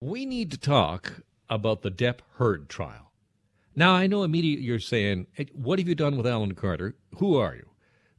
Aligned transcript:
We 0.00 0.26
need 0.26 0.50
to 0.50 0.58
talk 0.58 1.22
about 1.48 1.80
the 1.80 1.90
Depp 1.90 2.18
Heard 2.34 2.68
trial. 2.68 3.12
Now, 3.74 3.92
I 3.94 4.06
know 4.06 4.24
immediately 4.24 4.66
you're 4.66 4.78
saying, 4.78 5.26
hey, 5.32 5.46
What 5.54 5.78
have 5.78 5.88
you 5.88 5.94
done 5.94 6.18
with 6.18 6.26
Alan 6.26 6.54
Carter? 6.54 6.96
Who 7.16 7.36
are 7.36 7.54
you? 7.54 7.70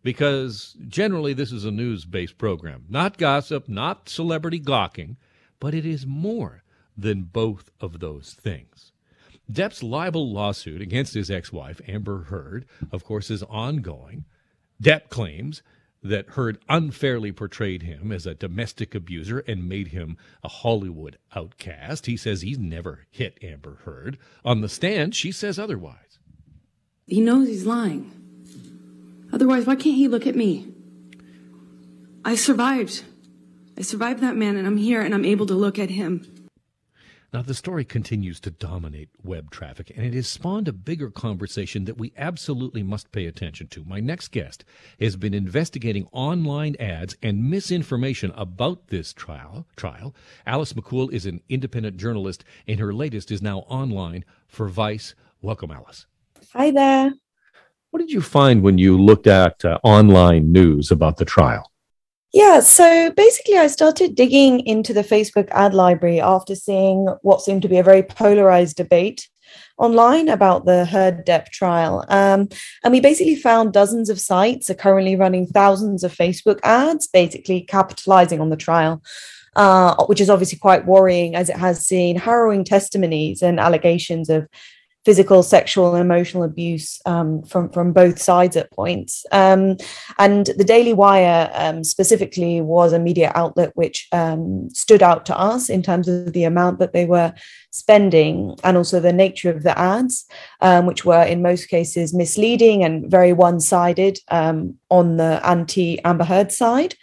Because 0.02 0.76
generally, 0.88 1.34
this 1.34 1.52
is 1.52 1.66
a 1.66 1.72
news 1.72 2.06
based 2.06 2.40
program, 2.40 2.86
not 2.90 3.20
gossip, 3.20 3.70
not 3.70 4.10
celebrity 4.10 4.58
gawking, 4.58 5.18
but 5.60 5.76
it 5.76 5.86
is 5.86 6.08
more 6.08 6.64
than 6.98 7.24
both 7.24 7.70
of 7.80 8.00
those 8.00 8.34
things. 8.34 8.92
Depp's 9.52 9.84
libel 9.84 10.34
lawsuit 10.34 10.82
against 10.82 11.14
his 11.14 11.30
ex 11.30 11.52
wife, 11.54 11.80
Amber 11.88 12.24
Heard, 12.24 12.66
of 12.92 13.04
course, 13.04 13.30
is 13.30 13.44
ongoing. 13.44 14.26
Depp 14.82 15.10
claims 15.10 15.62
that 16.08 16.30
Heard 16.30 16.60
unfairly 16.68 17.32
portrayed 17.32 17.84
him 17.84 18.12
as 18.12 18.26
a 18.26 18.34
domestic 18.34 18.96
abuser 18.96 19.40
and 19.40 19.70
made 19.70 19.90
him 19.90 20.18
a 20.44 20.48
Hollywood 20.48 21.18
outcast. 21.36 22.06
He 22.06 22.18
says 22.18 22.42
he's 22.42 22.60
never 22.60 23.06
hit 23.12 23.38
Amber 23.42 23.80
Heard. 23.86 24.18
On 24.44 24.62
the 24.62 24.70
stand, 24.70 25.16
she 25.16 25.32
says 25.32 25.60
otherwise. 25.60 26.20
He 27.06 27.22
knows 27.22 27.48
he's 27.48 27.66
lying. 27.66 28.12
Otherwise, 29.32 29.66
why 29.66 29.76
can't 29.76 29.96
he 29.96 30.08
look 30.08 30.28
at 30.28 30.36
me? 30.36 30.74
I 32.26 32.36
survived. 32.36 33.04
I 33.78 33.82
survived 33.82 34.22
that 34.22 34.36
man, 34.36 34.58
and 34.58 34.68
I'm 34.68 34.78
here, 34.78 35.02
and 35.02 35.14
I'm 35.14 35.26
able 35.26 35.46
to 35.46 35.54
look 35.54 35.80
at 35.80 35.90
him. 35.90 36.26
Now, 37.34 37.42
the 37.42 37.54
story 37.54 37.84
continues 37.84 38.40
to 38.40 38.52
dominate 38.52 39.10
web 39.22 39.52
traffic, 39.52 39.92
and 39.94 40.06
it 40.06 40.14
has 40.14 40.30
spawned 40.30 40.70
a 40.70 40.74
bigger 40.74 41.10
conversation 41.10 41.84
that 41.84 41.98
we 41.98 42.14
absolutely 42.16 42.84
must 42.84 43.12
pay 43.12 43.26
attention 43.26 43.68
to. 43.68 43.84
My 43.84 44.00
next 44.00 44.30
guest 44.30 44.64
has 45.02 45.18
been 45.18 45.34
investigating 45.34 46.08
online 46.14 46.78
ads 46.80 47.18
and 47.22 47.50
misinformation 47.50 48.32
about 48.34 48.88
this 48.88 49.12
trial. 49.12 49.68
Trial. 49.76 50.16
Alice 50.46 50.72
McCool 50.72 51.12
is 51.12 51.26
an 51.26 51.42
independent 51.50 51.98
journalist, 51.98 52.46
and 52.66 52.80
her 52.80 52.94
latest 52.94 53.30
is 53.30 53.42
now 53.42 53.60
online 53.68 54.24
for 54.48 54.70
Vice. 54.70 55.14
Welcome, 55.42 55.72
Alice. 55.72 56.06
Hi 56.54 56.72
there. 56.72 57.14
What 57.92 58.00
did 58.00 58.12
you 58.12 58.22
find 58.22 58.64
when 58.64 58.78
you 58.78 58.98
looked 58.98 59.28
at 59.28 59.66
uh, 59.66 59.80
online 59.84 60.54
news 60.54 60.92
about 60.92 61.18
the 61.18 61.26
trial? 61.26 61.74
Yeah, 62.34 62.60
so 62.60 63.12
basically, 63.12 63.58
I 63.58 63.68
started 63.68 64.16
digging 64.16 64.60
into 64.62 64.94
the 64.94 65.04
Facebook 65.04 65.48
ad 65.52 65.74
library 65.74 66.20
after 66.20 66.56
seeing 66.56 67.08
what 67.22 67.42
seemed 67.42 67.62
to 67.62 67.70
be 67.70 67.78
a 67.78 67.84
very 67.84 68.04
polarized 68.04 68.76
debate 68.76 69.28
online 69.78 70.28
about 70.28 70.66
the 70.66 70.86
Heard 70.86 71.26
Depp 71.26 71.50
trial. 71.52 72.04
Um, 72.10 72.50
and 72.84 72.92
we 72.92 73.00
basically 73.00 73.36
found 73.36 73.72
dozens 73.72 74.10
of 74.10 74.20
sites 74.20 74.70
are 74.70 74.76
currently 74.76 75.16
running 75.16 75.48
thousands 75.48 76.04
of 76.04 76.14
Facebook 76.14 76.60
ads, 76.64 77.08
basically 77.08 77.62
capitalizing 77.62 78.42
on 78.42 78.50
the 78.50 78.58
trial. 78.58 79.02
Uh, 79.56 79.96
which 80.06 80.22
is 80.22 80.30
obviously 80.30 80.60
quite 80.60 80.86
worrying 80.86 81.34
as 81.34 81.50
it 81.50 81.58
has 81.58 81.84
seen 81.84 82.16
harrowing 82.16 82.64
testimonies 82.64 83.42
and 83.42 83.60
allegations 83.60 84.30
of 84.30 84.48
physical, 85.06 85.42
sexual, 85.42 85.96
and 85.96 86.02
emotional 86.02 86.44
abuse 86.44 87.00
um, 87.06 87.42
from 87.44 87.70
from 87.70 87.94
both 87.94 88.20
sides 88.20 88.58
at 88.58 88.72
points. 88.72 89.26
Um, 89.32 89.78
and 90.20 90.48
the 90.58 90.66
Daily 90.66 90.94
Wire 90.94 91.50
um, 91.54 91.84
specifically 91.84 92.62
was 92.62 92.94
a 92.94 93.00
media 93.00 93.32
outlet 93.34 93.72
which 93.76 94.08
um, 94.12 94.70
stood 94.72 95.02
out 95.02 95.26
to 95.28 95.40
us 95.40 95.70
in 95.70 95.82
terms 95.82 96.08
of 96.08 96.34
the 96.34 96.44
amount 96.44 96.80
that 96.80 96.94
they 96.94 97.06
were 97.06 97.34
spending 97.72 98.56
and 98.64 98.76
also 98.76 99.00
the 99.00 99.14
nature 99.14 99.50
of 99.50 99.64
the 99.64 99.78
ads, 99.78 100.26
um, 100.62 100.86
which 100.86 101.06
were 101.06 101.24
in 101.24 101.42
most 101.42 101.68
cases 101.68 102.14
misleading 102.14 102.84
and 102.84 103.10
very 103.10 103.34
one 103.34 103.60
sided 103.60 104.20
um, 104.30 104.76
on 104.90 105.18
the 105.18 105.40
anti 105.44 106.04
Amber 106.04 106.26
Heard 106.26 106.52
side. 106.52 106.96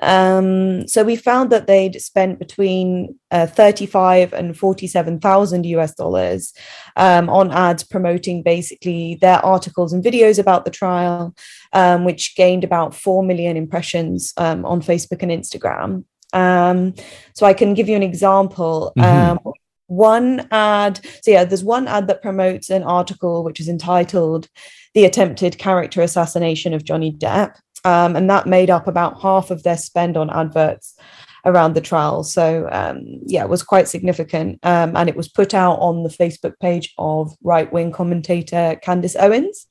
Um, 0.00 0.88
so 0.88 1.04
we 1.04 1.16
found 1.16 1.50
that 1.50 1.66
they'd 1.66 2.00
spent 2.00 2.38
between 2.38 3.18
uh, 3.30 3.46
35 3.46 4.32
and 4.32 4.56
47,000 4.56 5.66
US 5.66 5.94
dollars 5.94 6.52
um, 6.96 7.28
on 7.28 7.50
ads 7.50 7.84
promoting 7.84 8.42
basically 8.42 9.16
their 9.20 9.44
articles 9.44 9.92
and 9.92 10.02
videos 10.02 10.38
about 10.38 10.64
the 10.64 10.70
trial, 10.70 11.34
um, 11.72 12.04
which 12.04 12.34
gained 12.36 12.64
about 12.64 12.94
4 12.94 13.22
million 13.22 13.56
impressions 13.56 14.32
um, 14.36 14.64
on 14.64 14.80
Facebook 14.80 15.22
and 15.22 15.30
Instagram. 15.30 16.04
Um, 16.32 16.94
so 17.34 17.46
I 17.46 17.52
can 17.52 17.74
give 17.74 17.88
you 17.88 17.96
an 17.96 18.02
example. 18.02 18.92
Mm-hmm. 18.96 19.46
Um, 19.46 19.54
one 19.86 20.46
ad, 20.52 21.00
so 21.20 21.32
yeah, 21.32 21.44
there's 21.44 21.64
one 21.64 21.88
ad 21.88 22.06
that 22.06 22.22
promotes 22.22 22.70
an 22.70 22.84
article 22.84 23.42
which 23.42 23.58
is 23.58 23.68
entitled 23.68 24.48
The 24.94 25.04
Attempted 25.04 25.58
Character 25.58 26.00
Assassination 26.00 26.72
of 26.74 26.84
Johnny 26.84 27.12
Depp. 27.12 27.56
Um, 27.84 28.16
and 28.16 28.28
that 28.28 28.46
made 28.46 28.70
up 28.70 28.86
about 28.86 29.20
half 29.22 29.50
of 29.50 29.62
their 29.62 29.78
spend 29.78 30.16
on 30.16 30.30
adverts 30.30 30.96
around 31.44 31.74
the 31.74 31.80
trial. 31.80 32.22
So 32.22 32.68
um, 32.70 33.20
yeah, 33.24 33.42
it 33.42 33.48
was 33.48 33.62
quite 33.62 33.88
significant, 33.88 34.58
um, 34.62 34.96
and 34.96 35.08
it 35.08 35.16
was 35.16 35.28
put 35.28 35.54
out 35.54 35.78
on 35.78 36.02
the 36.02 36.10
Facebook 36.10 36.58
page 36.60 36.92
of 36.98 37.34
right-wing 37.42 37.92
commentator 37.92 38.78
Candace 38.82 39.16
Owens. 39.16 39.66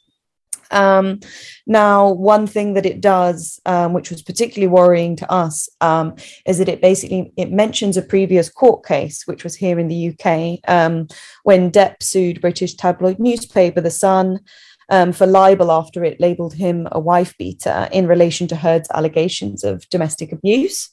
Um, 0.71 1.19
now, 1.65 2.11
one 2.11 2.45
thing 2.45 2.73
that 2.73 2.85
it 2.85 3.01
does, 3.01 3.59
um, 3.65 3.93
which 3.93 4.11
was 4.11 4.21
particularly 4.21 4.71
worrying 4.71 5.15
to 5.15 5.31
us, 5.31 5.67
um, 5.81 6.15
is 6.45 6.59
that 6.59 6.69
it 6.69 6.81
basically 6.81 7.31
it 7.37 7.51
mentions 7.51 7.97
a 7.97 8.01
previous 8.01 8.49
court 8.49 8.85
case, 8.85 9.23
which 9.25 9.43
was 9.43 9.55
here 9.55 9.79
in 9.79 9.87
the 9.87 10.09
UK, 10.09 10.59
um, 10.67 11.07
when 11.43 11.71
Depp 11.71 12.03
sued 12.03 12.41
British 12.41 12.75
tabloid 12.75 13.19
newspaper 13.19 13.81
The 13.81 13.89
Sun 13.89 14.41
um, 14.89 15.11
for 15.11 15.25
libel 15.25 15.71
after 15.71 16.03
it 16.03 16.19
labeled 16.19 16.53
him 16.53 16.87
a 16.91 16.99
wife 16.99 17.37
beater 17.37 17.87
in 17.91 18.07
relation 18.07 18.47
to 18.47 18.55
Heard's 18.55 18.89
allegations 18.93 19.63
of 19.63 19.87
domestic 19.89 20.31
abuse, 20.31 20.89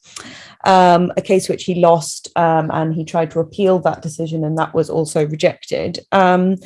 um, 0.65 1.11
a 1.17 1.21
case 1.21 1.49
which 1.49 1.63
he 1.63 1.75
lost 1.75 2.29
um, 2.35 2.69
and 2.71 2.93
he 2.93 3.03
tried 3.03 3.31
to 3.31 3.39
appeal 3.39 3.79
that 3.79 4.01
decision, 4.01 4.43
and 4.43 4.57
that 4.57 4.73
was 4.73 4.89
also 4.89 5.25
rejected. 5.25 5.99
Um, 6.11 6.57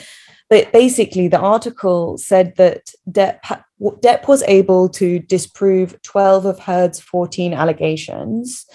but 0.49 0.73
basically, 0.73 1.29
the 1.29 1.39
article 1.39 2.17
said 2.17 2.57
that 2.57 2.91
Depp, 3.09 3.63
Depp 3.81 4.27
was 4.27 4.43
able 4.43 4.89
to 4.89 5.19
disprove 5.19 6.01
12 6.01 6.45
of 6.45 6.59
Heard's 6.59 6.99
14 6.99 7.53
allegations. 7.53 8.65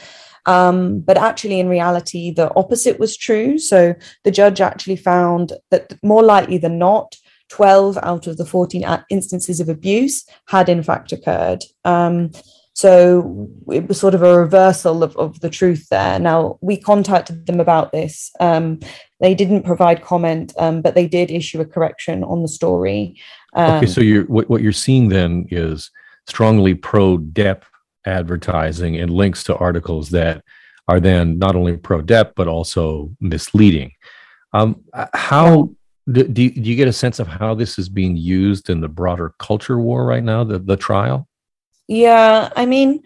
Um, 0.47 1.00
but 1.00 1.19
actually, 1.19 1.61
in 1.61 1.69
reality, 1.69 2.33
the 2.33 2.50
opposite 2.56 2.99
was 2.99 3.16
true. 3.16 3.59
So 3.59 3.95
the 4.25 4.31
judge 4.31 4.62
actually 4.62 4.97
found 4.97 5.53
that 5.71 5.93
more 6.03 6.22
likely 6.22 6.56
than 6.56 6.78
not, 6.78 7.16
12 7.49 7.99
out 8.03 8.27
of 8.27 8.37
the 8.37 8.47
14 8.47 8.84
instances 9.11 9.61
of 9.61 9.69
abuse 9.69 10.25
had 10.49 10.69
in 10.69 10.83
fact 10.83 11.12
occurred. 11.12 11.62
Um, 11.84 12.31
so 12.77 13.49
it 13.73 13.89
was 13.89 13.99
sort 13.99 14.15
of 14.15 14.23
a 14.23 14.39
reversal 14.39 15.03
of, 15.03 15.17
of 15.17 15.41
the 15.41 15.49
truth 15.49 15.89
there. 15.91 16.19
Now, 16.19 16.59
we 16.61 16.77
contacted 16.77 17.47
them 17.47 17.59
about 17.59 17.91
this. 17.91 18.31
Um, 18.39 18.81
they 19.19 19.34
didn't 19.34 19.62
provide 19.62 20.05
comment, 20.05 20.53
um, 20.59 20.83
but 20.83 20.95
they 20.95 21.09
did 21.09 21.31
issue 21.31 21.59
a 21.62 21.65
correction 21.65 22.23
on 22.23 22.43
the 22.43 22.49
story. 22.49 23.19
okay, 23.57 23.78
um, 23.78 23.87
so 23.87 24.03
you're, 24.03 24.25
what, 24.25 24.51
what 24.51 24.61
you're 24.61 24.73
seeing 24.73 25.09
then 25.09 25.47
is 25.51 25.91
strongly 26.27 26.75
pro 26.75 27.17
Depp 27.17 27.63
advertising 28.05 28.97
and 28.97 29.11
links 29.11 29.43
to 29.45 29.57
articles 29.57 30.11
that 30.11 30.45
are 30.87 31.01
then 31.01 31.39
not 31.39 31.57
only 31.57 31.78
pro 31.78 32.03
Depp, 32.03 32.33
but 32.37 32.47
also 32.47 33.11
misleading. 33.21 33.93
Um, 34.53 34.84
how 35.15 35.71
do, 36.11 36.25
do, 36.25 36.43
you, 36.43 36.50
do 36.50 36.61
you 36.62 36.77
get 36.77 36.89
a 36.89 36.93
sense 36.93 37.19
of 37.19 37.27
how 37.27 37.55
this 37.55 37.78
is 37.78 37.89
being 37.89 38.17
used 38.17 38.71
in 38.71 38.81
the 38.81 38.89
broader 38.89 39.34
culture 39.39 39.78
war 39.78 40.05
right 40.05 40.22
now, 40.22 40.44
the, 40.44 40.59
the 40.59 40.77
trial? 40.77 41.28
Yeah, 41.89 42.50
I 42.56 42.67
mean, 42.67 43.03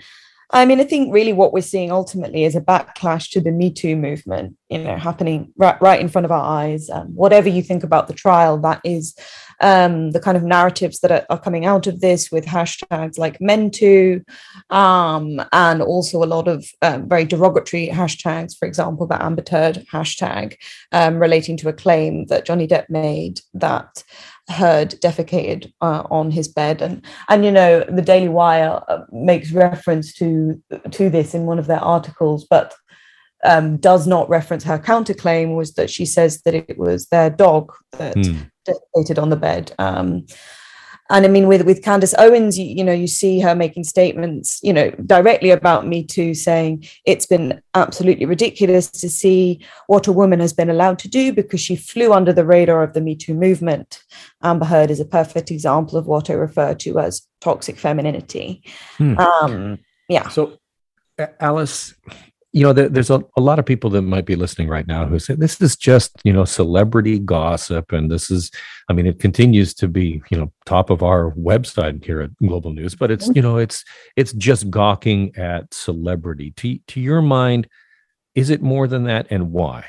I 0.50 0.66
mean, 0.66 0.80
I 0.80 0.84
think 0.84 1.12
really 1.12 1.32
what 1.32 1.52
we're 1.52 1.60
seeing 1.60 1.90
ultimately 1.90 2.44
is 2.44 2.56
a 2.56 2.60
backlash 2.60 3.30
to 3.30 3.40
the 3.40 3.52
Me 3.52 3.70
Too 3.70 3.96
movement, 3.96 4.56
you 4.70 4.78
know, 4.78 4.96
happening 4.96 5.52
right, 5.56 5.80
right 5.82 6.00
in 6.00 6.08
front 6.08 6.24
of 6.24 6.30
our 6.30 6.44
eyes. 6.44 6.88
Um, 6.88 7.08
whatever 7.08 7.48
you 7.48 7.60
think 7.60 7.82
about 7.82 8.06
the 8.06 8.14
trial, 8.14 8.56
that 8.58 8.80
is 8.84 9.16
um, 9.60 10.12
the 10.12 10.20
kind 10.20 10.36
of 10.36 10.44
narratives 10.44 11.00
that 11.00 11.10
are, 11.10 11.26
are, 11.28 11.40
coming 11.40 11.66
out 11.66 11.86
of 11.86 12.00
this 12.00 12.30
with 12.30 12.46
hashtags 12.46 13.18
like 13.18 13.38
MenToo 13.40 14.24
um, 14.70 15.42
and 15.52 15.82
also 15.82 16.22
a 16.22 16.24
lot 16.24 16.48
of 16.48 16.64
um, 16.82 17.08
very 17.08 17.24
derogatory 17.24 17.88
hashtags, 17.88 18.56
for 18.56 18.66
example, 18.66 19.06
the 19.06 19.22
Amber 19.22 19.42
Heard 19.50 19.84
hashtag 19.92 20.56
um, 20.92 21.16
relating 21.16 21.56
to 21.56 21.68
a 21.68 21.72
claim 21.72 22.26
that 22.26 22.44
Johnny 22.44 22.68
Depp 22.68 22.88
made 22.88 23.40
that 23.54 24.04
Heard 24.48 24.90
defecated 25.00 25.72
uh, 25.80 26.02
on 26.10 26.32
his 26.32 26.48
bed, 26.48 26.82
and 26.82 27.04
and 27.28 27.44
you 27.44 27.52
know 27.52 27.84
the 27.84 28.02
Daily 28.02 28.28
Wire 28.28 28.82
uh, 28.88 29.02
makes 29.12 29.52
reference 29.52 30.12
to 30.14 30.60
to 30.90 31.08
this 31.08 31.34
in 31.34 31.46
one 31.46 31.60
of 31.60 31.68
their 31.68 31.78
articles, 31.78 32.46
but 32.50 32.74
um, 33.44 33.76
does 33.78 34.06
not 34.06 34.28
reference 34.28 34.64
her 34.64 34.78
counterclaim 34.78 35.56
was 35.56 35.74
that 35.74 35.90
she 35.90 36.04
says 36.04 36.42
that 36.42 36.54
it 36.54 36.78
was 36.78 37.06
their 37.06 37.30
dog 37.30 37.72
that 37.92 38.16
mm. 38.16 38.50
defecated 38.66 39.20
on 39.20 39.30
the 39.30 39.36
bed. 39.36 39.72
Um, 39.78 40.26
and 41.10 41.24
I 41.24 41.28
mean, 41.28 41.48
with 41.48 41.62
with 41.62 41.82
Candace 41.82 42.14
Owens, 42.18 42.56
you, 42.56 42.64
you, 42.64 42.84
know, 42.84 42.92
you 42.92 43.08
see 43.08 43.40
her 43.40 43.54
making 43.54 43.82
statements, 43.82 44.60
you 44.62 44.72
know, 44.72 44.90
directly 45.06 45.50
about 45.50 45.86
Me 45.86 46.04
Too, 46.04 46.34
saying 46.34 46.86
it's 47.04 47.26
been 47.26 47.60
absolutely 47.74 48.26
ridiculous 48.26 48.88
to 48.92 49.10
see 49.10 49.60
what 49.88 50.06
a 50.06 50.12
woman 50.12 50.38
has 50.38 50.52
been 50.52 50.70
allowed 50.70 51.00
to 51.00 51.08
do 51.08 51.32
because 51.32 51.60
she 51.60 51.74
flew 51.74 52.12
under 52.12 52.32
the 52.32 52.44
radar 52.44 52.84
of 52.84 52.92
the 52.92 53.00
Me 53.00 53.16
Too 53.16 53.34
movement. 53.34 54.04
Amber 54.42 54.66
Heard 54.66 54.90
is 54.90 55.00
a 55.00 55.04
perfect 55.04 55.50
example 55.50 55.98
of 55.98 56.06
what 56.06 56.30
I 56.30 56.34
refer 56.34 56.74
to 56.74 57.00
as 57.00 57.26
toxic 57.40 57.76
femininity. 57.76 58.62
Hmm. 58.96 59.18
Um, 59.18 59.78
yeah. 60.08 60.28
So, 60.28 60.58
Alice, 61.40 61.92
you 62.52 62.64
know, 62.64 62.72
there, 62.72 62.88
there's 62.88 63.10
a, 63.10 63.22
a 63.36 63.40
lot 63.40 63.58
of 63.58 63.66
people 63.66 63.90
that 63.90 64.02
might 64.02 64.26
be 64.26 64.34
listening 64.34 64.68
right 64.68 64.86
now 64.86 65.06
who 65.06 65.18
say 65.18 65.34
this 65.34 65.60
is 65.60 65.76
just, 65.76 66.20
you 66.24 66.32
know, 66.32 66.44
celebrity 66.44 67.18
gossip. 67.18 67.92
And 67.92 68.10
this 68.10 68.30
is, 68.30 68.50
I 68.88 68.92
mean, 68.92 69.06
it 69.06 69.20
continues 69.20 69.72
to 69.74 69.88
be, 69.88 70.20
you 70.30 70.38
know, 70.38 70.52
top 70.66 70.90
of 70.90 71.02
our 71.02 71.32
website 71.32 72.04
here 72.04 72.20
at 72.20 72.36
Global 72.38 72.72
News, 72.72 72.96
but 72.96 73.10
it's, 73.10 73.26
mm-hmm. 73.26 73.36
you 73.36 73.42
know, 73.42 73.58
it's, 73.58 73.84
it's 74.16 74.32
just 74.32 74.68
gawking 74.68 75.36
at 75.36 75.72
celebrity. 75.72 76.52
To, 76.56 76.78
to 76.88 77.00
your 77.00 77.22
mind, 77.22 77.68
is 78.34 78.50
it 78.50 78.62
more 78.62 78.88
than 78.88 79.04
that 79.04 79.28
and 79.30 79.52
why? 79.52 79.84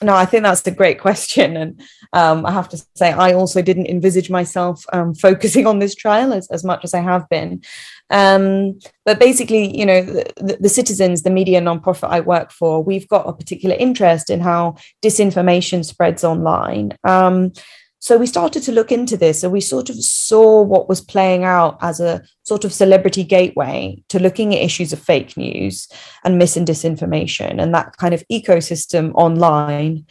No, 0.00 0.14
I 0.14 0.26
think 0.26 0.44
that's 0.44 0.66
a 0.66 0.70
great 0.70 1.00
question. 1.00 1.56
And 1.56 1.80
um, 2.12 2.46
I 2.46 2.52
have 2.52 2.68
to 2.70 2.84
say, 2.94 3.12
I 3.12 3.32
also 3.32 3.62
didn't 3.62 3.88
envisage 3.88 4.30
myself 4.30 4.84
um, 4.92 5.14
focusing 5.14 5.66
on 5.66 5.80
this 5.80 5.94
trial 5.94 6.32
as, 6.32 6.48
as 6.50 6.64
much 6.64 6.84
as 6.84 6.94
I 6.94 7.00
have 7.00 7.28
been. 7.28 7.62
Um, 8.10 8.78
but 9.04 9.18
basically, 9.18 9.76
you 9.76 9.84
know, 9.84 10.02
the, 10.02 10.56
the, 10.60 10.68
citizens, 10.68 11.22
the 11.22 11.30
media 11.30 11.60
nonprofit 11.60 12.08
I 12.08 12.20
work 12.20 12.52
for, 12.52 12.82
we've 12.82 13.08
got 13.08 13.28
a 13.28 13.32
particular 13.32 13.76
interest 13.76 14.30
in 14.30 14.40
how 14.40 14.76
disinformation 15.02 15.84
spreads 15.84 16.24
online. 16.24 16.92
Um, 17.04 17.52
so 17.98 18.16
we 18.16 18.26
started 18.26 18.62
to 18.62 18.72
look 18.72 18.92
into 18.92 19.16
this 19.16 19.42
and 19.42 19.52
we 19.52 19.60
sort 19.60 19.90
of 19.90 19.96
saw 20.28 20.62
what 20.62 20.88
was 20.88 21.00
playing 21.00 21.44
out 21.44 21.78
as 21.80 22.00
a 22.00 22.22
sort 22.42 22.64
of 22.64 22.72
celebrity 22.72 23.24
gateway 23.24 24.02
to 24.08 24.18
looking 24.18 24.54
at 24.54 24.62
issues 24.62 24.92
of 24.92 24.98
fake 24.98 25.36
news 25.36 25.88
and 26.24 26.38
mis 26.38 26.56
and 26.56 26.66
disinformation 26.66 27.60
and 27.62 27.74
that 27.74 27.96
kind 27.96 28.14
of 28.14 28.22
ecosystem 28.30 29.12
online 29.14 30.04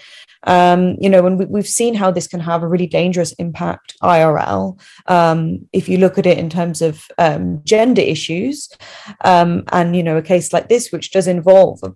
um, 0.43 0.95
you 0.99 1.09
know, 1.09 1.25
and 1.25 1.37
we, 1.49 1.59
have 1.59 1.67
seen 1.67 1.93
how 1.93 2.09
this 2.09 2.27
can 2.27 2.39
have 2.39 2.63
a 2.63 2.67
really 2.67 2.87
dangerous 2.87 3.33
impact 3.33 3.95
IRL. 4.01 4.79
Um, 5.07 5.67
if 5.73 5.89
you 5.89 5.97
look 5.97 6.17
at 6.17 6.25
it 6.25 6.37
in 6.37 6.49
terms 6.49 6.81
of 6.81 7.03
um, 7.17 7.61
gender 7.65 8.01
issues, 8.01 8.69
um, 9.25 9.63
and 9.73 9.95
you 9.95 10.03
know, 10.03 10.17
a 10.17 10.21
case 10.21 10.53
like 10.53 10.69
this, 10.69 10.89
which 10.91 11.11
does 11.11 11.27
involve 11.27 11.81
a 11.83 11.93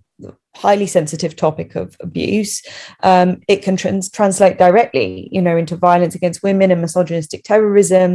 highly 0.54 0.86
sensitive 0.86 1.34
topic 1.34 1.74
of 1.76 1.96
abuse, 2.00 2.62
um, 3.02 3.40
it 3.48 3.62
can 3.62 3.74
trans- 3.74 4.10
translate 4.10 4.58
directly, 4.58 5.28
you 5.32 5.40
know, 5.40 5.56
into 5.56 5.74
violence 5.74 6.14
against 6.14 6.42
women 6.42 6.70
and 6.70 6.82
misogynistic 6.82 7.42
terrorism. 7.44 8.11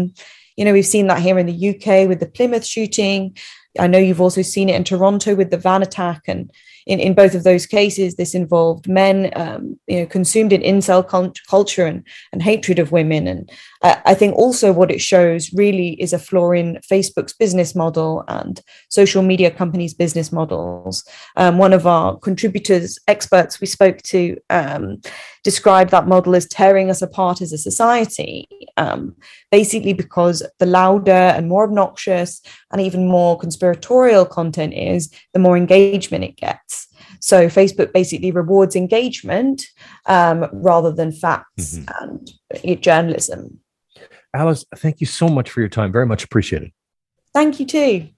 You 0.55 0.65
know, 0.65 0.73
we've 0.73 0.85
seen 0.85 1.07
that 1.07 1.21
here 1.21 1.37
in 1.37 1.45
the 1.45 1.69
UK 1.69 2.07
with 2.07 2.19
the 2.19 2.31
Plymouth 2.33 2.65
shooting. 2.65 3.37
I 3.79 3.87
know 3.87 3.99
you've 3.99 4.21
also 4.21 4.41
seen 4.41 4.69
it 4.69 4.75
in 4.75 4.83
Toronto 4.83 5.35
with 5.35 5.51
the 5.51 5.57
van 5.57 5.83
attack 5.83 6.23
and 6.27 6.51
in, 6.87 6.99
in 6.99 7.13
both 7.13 7.35
of 7.35 7.43
those 7.43 7.65
cases, 7.65 8.15
this 8.15 8.33
involved 8.33 8.87
men, 8.87 9.31
um, 9.35 9.77
you 9.87 9.99
know, 9.99 10.05
consumed 10.05 10.53
in 10.53 10.61
incel 10.61 11.05
culture 11.47 11.85
and, 11.85 12.03
and 12.31 12.41
hatred 12.41 12.79
of 12.79 12.93
women. 12.93 13.27
And 13.27 13.51
I, 13.83 14.01
I 14.05 14.13
think 14.13 14.35
also 14.35 14.71
what 14.71 14.89
it 14.89 15.01
shows 15.01 15.53
really 15.53 16.01
is 16.01 16.13
a 16.13 16.19
flaw 16.19 16.51
in 16.51 16.79
Facebook's 16.89 17.33
business 17.33 17.75
model 17.75 18.23
and 18.29 18.61
social 18.89 19.21
media 19.21 19.51
companies' 19.51 19.93
business 19.93 20.31
models. 20.31 21.03
Um, 21.35 21.57
one 21.57 21.73
of 21.73 21.85
our 21.85 22.17
contributors, 22.17 22.97
experts 23.07 23.59
we 23.59 23.67
spoke 23.67 24.01
to, 24.03 24.37
um, 24.49 25.01
described 25.47 25.91
that 25.91 26.09
model 26.09 26.35
as 26.35 26.45
tearing 26.45 26.89
us 26.89 27.01
apart 27.01 27.39
as 27.39 27.53
a 27.53 27.57
society, 27.57 28.49
um, 28.75 29.15
basically 29.49 29.93
because 29.93 30.45
the 30.59 30.65
louder 30.65 31.11
and 31.35 31.47
more 31.47 31.63
obnoxious 31.63 32.41
and 32.73 32.81
even 32.81 33.07
more 33.07 33.37
conspiratorial 33.37 34.25
content 34.25 34.73
is, 34.73 35.09
the 35.31 35.39
more 35.39 35.55
engagement 35.55 36.25
it 36.25 36.35
gets. 36.35 36.89
So 37.21 37.47
Facebook 37.47 37.93
basically 37.93 38.31
rewards 38.31 38.75
engagement 38.75 39.63
um, 40.07 40.49
rather 40.51 40.91
than 40.91 41.13
facts 41.13 41.77
mm-hmm. 41.77 42.65
and 42.65 42.81
journalism. 42.83 43.61
Alice, 44.33 44.65
thank 44.75 44.99
you 44.99 45.07
so 45.07 45.29
much 45.29 45.49
for 45.49 45.61
your 45.61 45.69
time. 45.69 45.93
Very 45.93 46.05
much 46.05 46.25
appreciated. 46.25 46.73
Thank 47.33 47.61
you 47.61 47.65
too. 47.65 48.09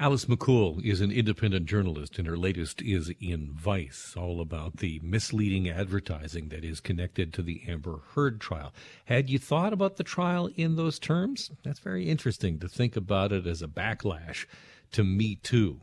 Alice 0.00 0.26
McCool 0.26 0.80
is 0.84 1.00
an 1.00 1.10
independent 1.10 1.66
journalist, 1.66 2.20
and 2.20 2.28
her 2.28 2.36
latest 2.36 2.80
is 2.80 3.10
in 3.20 3.50
Vice, 3.52 4.14
all 4.16 4.40
about 4.40 4.76
the 4.76 5.00
misleading 5.02 5.68
advertising 5.68 6.50
that 6.50 6.64
is 6.64 6.78
connected 6.78 7.34
to 7.34 7.42
the 7.42 7.62
Amber 7.66 8.02
Heard 8.14 8.40
trial. 8.40 8.72
Had 9.06 9.28
you 9.28 9.40
thought 9.40 9.72
about 9.72 9.96
the 9.96 10.04
trial 10.04 10.50
in 10.54 10.76
those 10.76 11.00
terms? 11.00 11.50
That's 11.64 11.80
very 11.80 12.08
interesting 12.08 12.60
to 12.60 12.68
think 12.68 12.94
about 12.94 13.32
it 13.32 13.44
as 13.44 13.60
a 13.60 13.66
backlash 13.66 14.46
to 14.92 15.02
Me 15.02 15.34
Too. 15.34 15.80